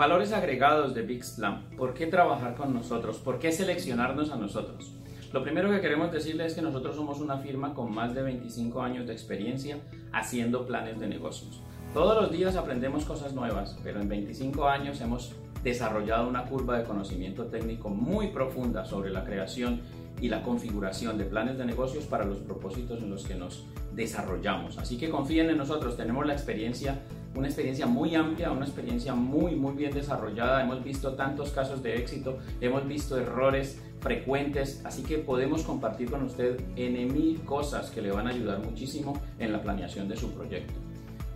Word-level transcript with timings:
Valores 0.00 0.32
agregados 0.32 0.92
de 0.92 1.02
Bixplan. 1.02 1.70
¿Por 1.76 1.94
qué 1.94 2.08
trabajar 2.08 2.56
con 2.56 2.74
nosotros? 2.74 3.18
¿Por 3.18 3.38
qué 3.38 3.52
seleccionarnos 3.52 4.32
a 4.32 4.36
nosotros? 4.36 4.90
Lo 5.32 5.44
primero 5.44 5.70
que 5.70 5.80
queremos 5.80 6.10
decirles 6.10 6.48
es 6.48 6.54
que 6.54 6.62
nosotros 6.62 6.96
somos 6.96 7.20
una 7.20 7.38
firma 7.38 7.74
con 7.74 7.94
más 7.94 8.12
de 8.12 8.24
25 8.24 8.82
años 8.82 9.06
de 9.06 9.12
experiencia 9.12 9.78
haciendo 10.12 10.66
planes 10.66 10.98
de 10.98 11.06
negocios. 11.06 11.62
Todos 11.92 12.20
los 12.20 12.32
días 12.32 12.56
aprendemos 12.56 13.04
cosas 13.04 13.34
nuevas, 13.34 13.78
pero 13.84 14.00
en 14.00 14.08
25 14.08 14.66
años 14.66 15.00
hemos 15.00 15.32
desarrollado 15.62 16.28
una 16.28 16.46
curva 16.46 16.76
de 16.76 16.82
conocimiento 16.82 17.44
técnico 17.44 17.88
muy 17.88 18.32
profunda 18.32 18.84
sobre 18.84 19.10
la 19.10 19.24
creación 19.24 19.80
y 20.20 20.28
la 20.28 20.42
configuración 20.42 21.18
de 21.18 21.24
planes 21.24 21.56
de 21.56 21.66
negocios 21.66 22.06
para 22.06 22.24
los 22.24 22.38
propósitos 22.38 23.00
en 23.00 23.10
los 23.10 23.24
que 23.24 23.36
nos 23.36 23.64
desarrollamos. 23.94 24.76
Así 24.76 24.98
que 24.98 25.08
confíen 25.08 25.50
en 25.50 25.58
nosotros, 25.58 25.96
tenemos 25.96 26.26
la 26.26 26.32
experiencia 26.32 26.98
una 27.34 27.48
experiencia 27.48 27.86
muy 27.86 28.14
amplia, 28.14 28.52
una 28.52 28.64
experiencia 28.64 29.14
muy, 29.14 29.54
muy 29.56 29.74
bien 29.74 29.92
desarrollada. 29.92 30.62
Hemos 30.62 30.82
visto 30.84 31.14
tantos 31.14 31.50
casos 31.50 31.82
de 31.82 31.96
éxito, 31.96 32.38
hemos 32.60 32.86
visto 32.86 33.18
errores 33.18 33.80
frecuentes, 34.00 34.82
así 34.84 35.02
que 35.02 35.18
podemos 35.18 35.62
compartir 35.62 36.10
con 36.10 36.22
usted 36.22 36.60
en 36.76 37.12
mil 37.12 37.40
cosas 37.44 37.90
que 37.90 38.02
le 38.02 38.10
van 38.12 38.26
a 38.26 38.30
ayudar 38.30 38.58
muchísimo 38.60 39.20
en 39.38 39.52
la 39.52 39.62
planeación 39.62 40.08
de 40.08 40.16
su 40.16 40.30
proyecto. 40.32 40.74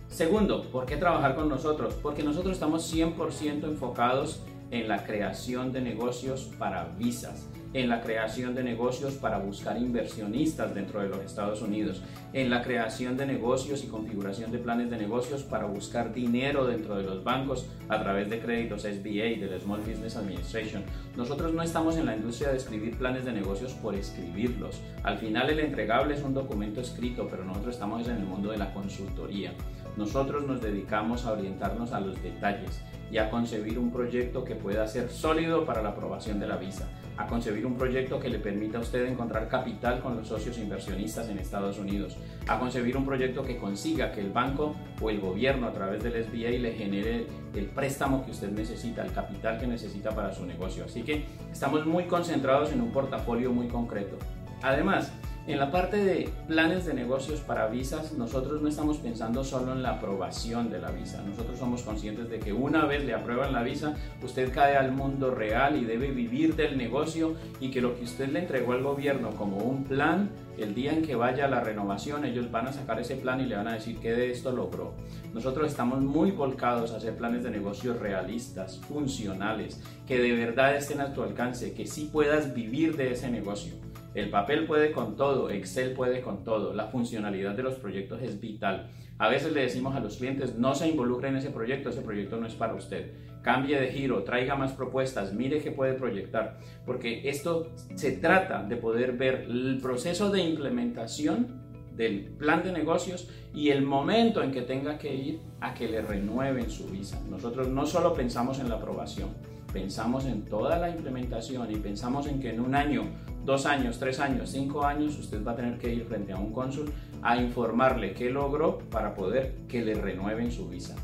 Segundo, 0.07 0.63
¿por 0.63 0.85
qué 0.85 0.97
trabajar 0.97 1.35
con 1.35 1.49
nosotros? 1.49 1.95
Porque 2.01 2.23
nosotros 2.23 2.53
estamos 2.53 2.93
100% 2.93 3.63
enfocados 3.65 4.41
en 4.71 4.87
la 4.87 5.03
creación 5.03 5.71
de 5.71 5.81
negocios 5.81 6.49
para 6.57 6.85
visas 6.97 7.49
en 7.73 7.87
la 7.87 8.01
creación 8.01 8.55
de 8.55 8.63
negocios 8.63 9.13
para 9.13 9.37
buscar 9.37 9.77
inversionistas 9.77 10.73
dentro 10.73 11.01
de 11.01 11.09
los 11.09 11.19
Estados 11.19 11.61
Unidos, 11.61 12.01
en 12.33 12.49
la 12.49 12.63
creación 12.63 13.15
de 13.15 13.27
negocios 13.27 13.83
y 13.83 13.87
configuración 13.87 14.51
de 14.51 14.57
planes 14.57 14.89
de 14.89 14.97
negocios 14.97 15.43
para 15.43 15.65
buscar 15.65 16.13
dinero 16.13 16.65
dentro 16.65 16.95
de 16.95 17.03
los 17.03 17.23
bancos 17.23 17.67
a 17.87 18.01
través 18.01 18.29
de 18.29 18.39
créditos 18.39 18.81
SBA, 18.81 19.39
del 19.39 19.59
Small 19.61 19.81
Business 19.81 20.15
Administration. 20.15 20.83
Nosotros 21.15 21.53
no 21.53 21.61
estamos 21.61 21.97
en 21.97 22.07
la 22.07 22.15
industria 22.15 22.49
de 22.49 22.57
escribir 22.57 22.97
planes 22.97 23.25
de 23.25 23.33
negocios 23.33 23.73
por 23.73 23.95
escribirlos. 23.95 24.81
Al 25.03 25.17
final 25.17 25.49
el 25.49 25.59
entregable 25.59 26.15
es 26.15 26.23
un 26.23 26.33
documento 26.33 26.81
escrito, 26.81 27.27
pero 27.29 27.43
nosotros 27.43 27.75
estamos 27.75 28.07
en 28.07 28.17
el 28.17 28.23
mundo 28.23 28.51
de 28.51 28.57
la 28.57 28.73
consultoría. 28.73 29.53
Nosotros 29.99 30.45
nos 30.47 30.61
dedicamos 30.61 31.25
a 31.25 31.33
orientarnos 31.33 31.91
a 31.91 31.99
los 31.99 32.23
detalles 32.23 32.81
y 33.11 33.17
a 33.17 33.29
concebir 33.29 33.77
un 33.77 33.91
proyecto 33.91 34.45
que 34.45 34.55
pueda 34.55 34.87
ser 34.87 35.09
sólido 35.09 35.65
para 35.65 35.81
la 35.81 35.89
aprobación 35.89 36.39
de 36.39 36.47
la 36.47 36.55
visa, 36.55 36.87
a 37.17 37.27
concebir 37.27 37.65
un 37.65 37.75
proyecto 37.75 38.17
que 38.17 38.29
le 38.29 38.39
permita 38.39 38.77
a 38.77 38.81
usted 38.81 39.05
encontrar 39.05 39.49
capital 39.49 39.99
con 39.99 40.15
los 40.15 40.29
socios 40.29 40.57
inversionistas 40.57 41.27
en 41.27 41.37
Estados 41.37 41.77
Unidos, 41.79 42.15
a 42.47 42.57
concebir 42.57 42.95
un 42.95 43.05
proyecto 43.05 43.43
que 43.43 43.57
consiga 43.57 44.13
que 44.13 44.21
el 44.21 44.31
banco 44.31 44.73
o 45.01 45.09
el 45.09 45.19
gobierno 45.19 45.67
a 45.67 45.73
través 45.73 46.01
del 46.01 46.23
SBA 46.23 46.51
le 46.61 46.71
genere 46.75 47.27
el 47.53 47.65
préstamo 47.65 48.23
que 48.23 48.31
usted 48.31 48.51
necesita, 48.51 49.03
el 49.03 49.11
capital 49.11 49.59
que 49.59 49.67
necesita 49.67 50.11
para 50.11 50.31
su 50.31 50.45
negocio. 50.45 50.85
Así 50.85 51.03
que 51.03 51.25
estamos 51.51 51.85
muy 51.85 52.05
concentrados 52.05 52.71
en 52.71 52.79
un 52.79 52.93
portafolio 52.93 53.51
muy 53.51 53.67
concreto. 53.67 54.15
Además, 54.61 55.11
en 55.49 55.57
la 55.57 55.71
parte 55.71 55.97
de 55.97 56.29
planes 56.47 56.85
de 56.85 56.93
negocios 56.93 57.39
para 57.39 57.65
visas, 57.65 58.13
nosotros 58.13 58.61
no 58.61 58.69
estamos 58.69 58.97
pensando 58.97 59.43
solo 59.43 59.73
en 59.73 59.81
la 59.81 59.93
aprobación 59.95 60.69
de 60.69 60.79
la 60.79 60.91
visa. 60.91 61.23
Nosotros 61.23 61.57
somos 61.57 61.81
conscientes 61.81 62.29
de 62.29 62.37
que 62.37 62.53
una 62.53 62.85
vez 62.85 63.03
le 63.03 63.15
aprueban 63.15 63.51
la 63.51 63.63
visa, 63.63 63.95
usted 64.21 64.53
cae 64.53 64.77
al 64.77 64.91
mundo 64.91 65.31
real 65.31 65.75
y 65.75 65.85
debe 65.85 66.11
vivir 66.11 66.55
del 66.55 66.77
negocio 66.77 67.33
y 67.59 67.71
que 67.71 67.81
lo 67.81 67.95
que 67.95 68.03
usted 68.03 68.29
le 68.29 68.41
entregó 68.41 68.73
al 68.73 68.83
gobierno 68.83 69.31
como 69.31 69.57
un 69.57 69.85
plan, 69.85 70.29
el 70.59 70.75
día 70.75 70.93
en 70.93 71.01
que 71.01 71.15
vaya 71.15 71.47
la 71.47 71.61
renovación, 71.61 72.25
ellos 72.25 72.51
van 72.51 72.67
a 72.67 72.73
sacar 72.73 72.99
ese 72.99 73.15
plan 73.15 73.41
y 73.41 73.47
le 73.47 73.55
van 73.55 73.69
a 73.69 73.73
decir 73.73 73.97
que 73.97 74.11
de 74.11 74.29
esto 74.29 74.51
logró. 74.51 74.93
Nosotros 75.33 75.67
estamos 75.67 75.99
muy 76.01 76.29
volcados 76.29 76.91
a 76.91 76.97
hacer 76.97 77.17
planes 77.17 77.43
de 77.43 77.49
negocios 77.49 77.97
realistas, 77.97 78.77
funcionales, 78.87 79.81
que 80.05 80.19
de 80.19 80.31
verdad 80.33 80.75
estén 80.75 81.01
a 81.01 81.11
tu 81.11 81.23
alcance, 81.23 81.73
que 81.73 81.87
sí 81.87 82.07
puedas 82.13 82.53
vivir 82.53 82.95
de 82.97 83.13
ese 83.13 83.31
negocio. 83.31 83.88
El 84.15 84.29
papel 84.29 84.65
puede 84.65 84.91
con 84.91 85.15
todo, 85.15 85.49
Excel 85.49 85.93
puede 85.93 86.21
con 86.21 86.43
todo, 86.43 86.73
la 86.73 86.87
funcionalidad 86.87 87.53
de 87.53 87.63
los 87.63 87.75
proyectos 87.75 88.21
es 88.21 88.39
vital. 88.39 88.89
A 89.19 89.29
veces 89.29 89.53
le 89.53 89.61
decimos 89.61 89.95
a 89.95 89.99
los 89.99 90.17
clientes, 90.17 90.55
no 90.57 90.73
se 90.73 90.87
involucre 90.87 91.29
en 91.29 91.35
ese 91.35 91.51
proyecto, 91.51 91.89
ese 91.89 92.01
proyecto 92.01 92.37
no 92.37 92.47
es 92.47 92.55
para 92.55 92.73
usted. 92.73 93.11
Cambie 93.41 93.79
de 93.79 93.89
giro, 93.89 94.23
traiga 94.23 94.55
más 94.55 94.73
propuestas, 94.73 95.33
mire 95.33 95.59
qué 95.59 95.71
puede 95.71 95.93
proyectar, 95.93 96.57
porque 96.85 97.29
esto 97.29 97.71
se 97.95 98.13
trata 98.13 98.63
de 98.63 98.77
poder 98.77 99.13
ver 99.13 99.45
el 99.49 99.79
proceso 99.81 100.31
de 100.31 100.41
implementación 100.41 101.69
del 101.95 102.21
plan 102.37 102.63
de 102.63 102.71
negocios 102.71 103.29
y 103.53 103.69
el 103.69 103.81
momento 103.81 104.41
en 104.41 104.51
que 104.51 104.61
tenga 104.61 104.97
que 104.97 105.13
ir 105.13 105.41
a 105.59 105.73
que 105.73 105.89
le 105.89 106.01
renueven 106.01 106.69
su 106.69 106.87
visa. 106.87 107.21
Nosotros 107.29 107.67
no 107.67 107.85
solo 107.85 108.13
pensamos 108.13 108.59
en 108.59 108.69
la 108.69 108.75
aprobación, 108.75 109.29
pensamos 109.73 110.25
en 110.25 110.45
toda 110.45 110.79
la 110.79 110.89
implementación 110.89 111.69
y 111.69 111.75
pensamos 111.75 112.27
en 112.27 112.39
que 112.39 112.51
en 112.51 112.61
un 112.61 112.73
año, 112.73 113.03
dos 113.45 113.65
años, 113.65 113.99
tres 113.99 114.19
años, 114.19 114.49
cinco 114.49 114.85
años, 114.85 115.17
usted 115.17 115.45
va 115.45 115.53
a 115.53 115.55
tener 115.55 115.77
que 115.77 115.93
ir 115.93 116.05
frente 116.05 116.33
a 116.33 116.37
un 116.37 116.51
cónsul 116.51 116.91
a 117.21 117.37
informarle 117.37 118.13
qué 118.13 118.29
logró 118.29 118.79
para 118.89 119.15
poder 119.15 119.55
que 119.67 119.83
le 119.83 119.95
renueven 119.95 120.51
su 120.51 120.67
visa. 120.67 120.95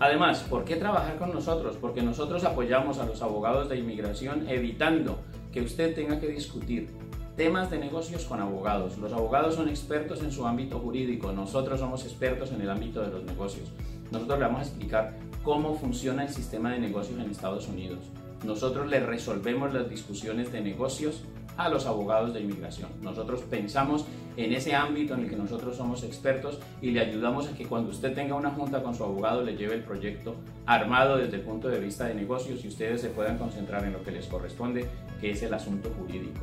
Además, 0.00 0.44
¿por 0.50 0.64
qué 0.64 0.76
trabajar 0.76 1.16
con 1.16 1.32
nosotros? 1.32 1.76
Porque 1.80 2.02
nosotros 2.02 2.44
apoyamos 2.44 2.98
a 2.98 3.06
los 3.06 3.22
abogados 3.22 3.68
de 3.68 3.78
inmigración 3.78 4.48
evitando 4.48 5.18
que 5.52 5.62
usted 5.62 5.94
tenga 5.94 6.18
que 6.18 6.28
discutir 6.28 6.90
temas 7.36 7.70
de 7.70 7.78
negocios 7.78 8.24
con 8.24 8.40
abogados. 8.40 8.98
Los 8.98 9.12
abogados 9.12 9.54
son 9.54 9.68
expertos 9.68 10.22
en 10.22 10.32
su 10.32 10.46
ámbito 10.46 10.78
jurídico, 10.80 11.32
nosotros 11.32 11.80
somos 11.80 12.04
expertos 12.04 12.50
en 12.52 12.60
el 12.60 12.70
ámbito 12.70 13.02
de 13.02 13.10
los 13.10 13.24
negocios. 13.24 13.70
Nosotros 14.10 14.38
le 14.38 14.44
vamos 14.44 14.60
a 14.60 14.64
explicar 14.64 15.16
cómo 15.42 15.74
funciona 15.74 16.24
el 16.24 16.30
sistema 16.30 16.72
de 16.72 16.80
negocios 16.80 17.18
en 17.18 17.30
Estados 17.30 17.68
Unidos. 17.68 18.00
Nosotros 18.44 18.88
le 18.90 19.00
resolvemos 19.00 19.72
las 19.72 19.88
discusiones 19.88 20.52
de 20.52 20.60
negocios 20.60 21.22
a 21.56 21.68
los 21.68 21.86
abogados 21.86 22.34
de 22.34 22.40
inmigración. 22.40 22.90
Nosotros 23.00 23.42
pensamos 23.42 24.04
en 24.36 24.52
ese 24.52 24.74
ámbito 24.74 25.14
en 25.14 25.20
el 25.20 25.30
que 25.30 25.36
nosotros 25.36 25.76
somos 25.76 26.02
expertos 26.02 26.58
y 26.82 26.90
le 26.90 27.00
ayudamos 27.00 27.48
a 27.48 27.54
que 27.54 27.66
cuando 27.66 27.90
usted 27.90 28.12
tenga 28.12 28.34
una 28.34 28.50
junta 28.50 28.82
con 28.82 28.94
su 28.94 29.04
abogado 29.04 29.42
le 29.42 29.56
lleve 29.56 29.74
el 29.74 29.84
proyecto 29.84 30.34
armado 30.66 31.16
desde 31.16 31.36
el 31.36 31.42
punto 31.42 31.68
de 31.68 31.78
vista 31.78 32.06
de 32.06 32.14
negocios 32.14 32.64
y 32.64 32.68
ustedes 32.68 33.00
se 33.00 33.08
puedan 33.08 33.38
concentrar 33.38 33.84
en 33.84 33.92
lo 33.92 34.02
que 34.02 34.10
les 34.10 34.26
corresponde, 34.26 34.86
que 35.20 35.30
es 35.30 35.42
el 35.42 35.54
asunto 35.54 35.90
jurídico. 35.98 36.40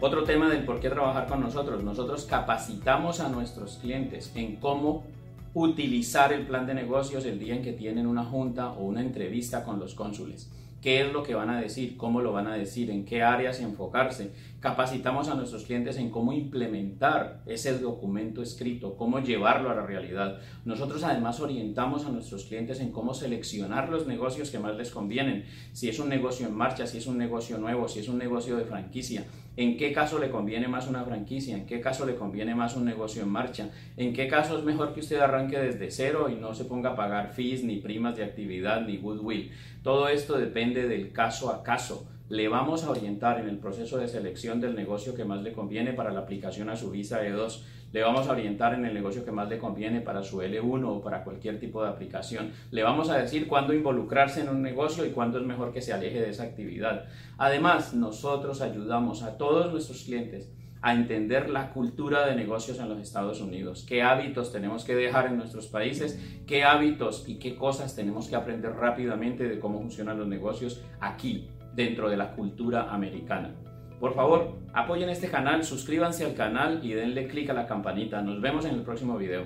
Otro 0.00 0.24
tema 0.24 0.48
del 0.48 0.64
por 0.64 0.80
qué 0.80 0.88
trabajar 0.88 1.26
con 1.26 1.42
nosotros. 1.42 1.84
Nosotros 1.84 2.24
capacitamos 2.24 3.20
a 3.20 3.28
nuestros 3.28 3.76
clientes 3.76 4.32
en 4.34 4.56
cómo 4.56 5.04
utilizar 5.52 6.32
el 6.32 6.46
plan 6.46 6.66
de 6.66 6.74
negocios 6.74 7.26
el 7.26 7.38
día 7.38 7.56
en 7.56 7.62
que 7.62 7.72
tienen 7.72 8.06
una 8.06 8.24
junta 8.24 8.70
o 8.70 8.84
una 8.84 9.02
entrevista 9.02 9.64
con 9.64 9.78
los 9.78 9.94
cónsules 9.94 10.48
qué 10.80 11.02
es 11.02 11.12
lo 11.12 11.22
que 11.22 11.34
van 11.34 11.50
a 11.50 11.60
decir, 11.60 11.96
cómo 11.96 12.20
lo 12.20 12.32
van 12.32 12.46
a 12.46 12.54
decir, 12.54 12.90
en 12.90 13.04
qué 13.04 13.22
áreas 13.22 13.60
enfocarse. 13.60 14.32
Capacitamos 14.60 15.28
a 15.28 15.34
nuestros 15.34 15.64
clientes 15.64 15.96
en 15.96 16.10
cómo 16.10 16.32
implementar 16.32 17.42
ese 17.46 17.78
documento 17.78 18.42
escrito, 18.42 18.96
cómo 18.96 19.20
llevarlo 19.20 19.70
a 19.70 19.74
la 19.74 19.86
realidad. 19.86 20.38
Nosotros 20.64 21.02
además 21.02 21.40
orientamos 21.40 22.04
a 22.04 22.10
nuestros 22.10 22.44
clientes 22.44 22.80
en 22.80 22.92
cómo 22.92 23.14
seleccionar 23.14 23.88
los 23.88 24.06
negocios 24.06 24.50
que 24.50 24.58
más 24.58 24.76
les 24.76 24.90
convienen. 24.90 25.44
Si 25.72 25.88
es 25.88 25.98
un 25.98 26.08
negocio 26.08 26.46
en 26.46 26.54
marcha, 26.54 26.86
si 26.86 26.98
es 26.98 27.06
un 27.06 27.18
negocio 27.18 27.58
nuevo, 27.58 27.88
si 27.88 28.00
es 28.00 28.08
un 28.08 28.18
negocio 28.18 28.56
de 28.56 28.64
franquicia, 28.64 29.24
en 29.60 29.76
qué 29.76 29.92
caso 29.92 30.18
le 30.18 30.30
conviene 30.30 30.68
más 30.68 30.88
una 30.88 31.04
franquicia, 31.04 31.54
en 31.54 31.66
qué 31.66 31.82
caso 31.82 32.06
le 32.06 32.14
conviene 32.14 32.54
más 32.54 32.76
un 32.76 32.86
negocio 32.86 33.22
en 33.22 33.28
marcha, 33.28 33.68
en 33.98 34.14
qué 34.14 34.26
caso 34.26 34.56
es 34.56 34.64
mejor 34.64 34.94
que 34.94 35.00
usted 35.00 35.20
arranque 35.20 35.58
desde 35.58 35.90
cero 35.90 36.30
y 36.30 36.36
no 36.36 36.54
se 36.54 36.64
ponga 36.64 36.92
a 36.92 36.96
pagar 36.96 37.34
fees, 37.34 37.62
ni 37.62 37.76
primas 37.76 38.16
de 38.16 38.24
actividad, 38.24 38.86
ni 38.86 38.96
goodwill. 38.96 39.50
Todo 39.82 40.08
esto 40.08 40.38
depende 40.38 40.88
del 40.88 41.12
caso 41.12 41.50
a 41.50 41.62
caso. 41.62 42.08
Le 42.30 42.46
vamos 42.46 42.84
a 42.84 42.90
orientar 42.90 43.40
en 43.40 43.48
el 43.48 43.58
proceso 43.58 43.98
de 43.98 44.06
selección 44.06 44.60
del 44.60 44.76
negocio 44.76 45.16
que 45.16 45.24
más 45.24 45.42
le 45.42 45.52
conviene 45.52 45.94
para 45.94 46.12
la 46.12 46.20
aplicación 46.20 46.70
a 46.70 46.76
su 46.76 46.88
visa 46.92 47.24
E2. 47.24 47.64
Le 47.90 48.02
vamos 48.04 48.28
a 48.28 48.30
orientar 48.30 48.72
en 48.72 48.84
el 48.84 48.94
negocio 48.94 49.24
que 49.24 49.32
más 49.32 49.48
le 49.48 49.58
conviene 49.58 50.00
para 50.00 50.22
su 50.22 50.40
L1 50.40 50.84
o 50.86 51.02
para 51.02 51.24
cualquier 51.24 51.58
tipo 51.58 51.82
de 51.82 51.88
aplicación. 51.88 52.52
Le 52.70 52.84
vamos 52.84 53.10
a 53.10 53.18
decir 53.18 53.48
cuándo 53.48 53.74
involucrarse 53.74 54.42
en 54.42 54.48
un 54.48 54.62
negocio 54.62 55.04
y 55.04 55.10
cuándo 55.10 55.40
es 55.40 55.44
mejor 55.44 55.72
que 55.72 55.82
se 55.82 55.92
aleje 55.92 56.20
de 56.20 56.30
esa 56.30 56.44
actividad. 56.44 57.06
Además, 57.36 57.94
nosotros 57.94 58.60
ayudamos 58.60 59.24
a 59.24 59.36
todos 59.36 59.72
nuestros 59.72 60.04
clientes 60.04 60.52
a 60.82 60.94
entender 60.94 61.50
la 61.50 61.72
cultura 61.72 62.26
de 62.26 62.36
negocios 62.36 62.78
en 62.78 62.88
los 62.88 63.00
Estados 63.00 63.40
Unidos, 63.40 63.84
qué 63.86 64.02
hábitos 64.02 64.52
tenemos 64.52 64.84
que 64.84 64.94
dejar 64.94 65.26
en 65.26 65.36
nuestros 65.36 65.66
países, 65.66 66.18
qué 66.46 66.62
hábitos 66.62 67.24
y 67.26 67.40
qué 67.40 67.56
cosas 67.56 67.96
tenemos 67.96 68.28
que 68.28 68.36
aprender 68.36 68.72
rápidamente 68.72 69.48
de 69.48 69.58
cómo 69.58 69.80
funcionan 69.80 70.18
los 70.18 70.28
negocios 70.28 70.80
aquí, 71.00 71.50
dentro 71.74 72.08
de 72.08 72.16
la 72.16 72.32
cultura 72.32 72.92
americana. 72.92 73.54
Por 73.98 74.14
favor, 74.14 74.58
apoyen 74.72 75.10
este 75.10 75.28
canal, 75.28 75.62
suscríbanse 75.62 76.24
al 76.24 76.34
canal 76.34 76.80
y 76.82 76.92
denle 76.92 77.28
click 77.28 77.50
a 77.50 77.52
la 77.52 77.66
campanita. 77.66 78.22
Nos 78.22 78.40
vemos 78.40 78.64
en 78.64 78.74
el 78.74 78.82
próximo 78.82 79.18
video. 79.18 79.44